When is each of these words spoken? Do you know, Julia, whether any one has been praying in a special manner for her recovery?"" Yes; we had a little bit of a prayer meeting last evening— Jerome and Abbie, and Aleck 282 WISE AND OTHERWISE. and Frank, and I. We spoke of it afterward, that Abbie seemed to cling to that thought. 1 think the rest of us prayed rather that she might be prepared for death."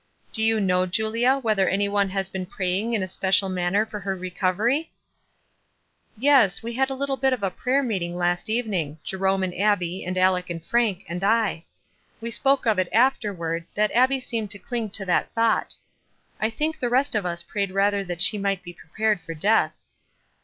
Do 0.33 0.41
you 0.41 0.59
know, 0.59 0.87
Julia, 0.87 1.37
whether 1.37 1.69
any 1.69 1.87
one 1.87 2.09
has 2.09 2.27
been 2.27 2.47
praying 2.47 2.93
in 2.95 3.03
a 3.03 3.07
special 3.07 3.49
manner 3.49 3.85
for 3.85 3.99
her 3.99 4.15
recovery?"" 4.15 4.91
Yes; 6.17 6.63
we 6.63 6.73
had 6.73 6.89
a 6.89 6.95
little 6.95 7.17
bit 7.17 7.33
of 7.33 7.43
a 7.43 7.51
prayer 7.51 7.83
meeting 7.83 8.15
last 8.17 8.49
evening— 8.49 8.97
Jerome 9.03 9.43
and 9.43 9.53
Abbie, 9.53 10.03
and 10.03 10.17
Aleck 10.17 10.47
282 10.47 10.55
WISE 10.55 10.55
AND 10.55 10.63
OTHERWISE. 10.63 11.11
and 11.11 11.21
Frank, 11.21 11.21
and 11.21 11.23
I. 11.23 11.65
We 12.19 12.31
spoke 12.31 12.65
of 12.65 12.79
it 12.79 12.89
afterward, 12.91 13.67
that 13.75 13.91
Abbie 13.93 14.19
seemed 14.19 14.49
to 14.49 14.57
cling 14.57 14.89
to 14.89 15.05
that 15.05 15.31
thought. 15.35 15.75
1 16.39 16.49
think 16.49 16.79
the 16.79 16.89
rest 16.89 17.13
of 17.13 17.23
us 17.27 17.43
prayed 17.43 17.69
rather 17.69 18.03
that 18.03 18.23
she 18.23 18.39
might 18.39 18.63
be 18.63 18.73
prepared 18.73 19.21
for 19.21 19.35
death." 19.35 19.77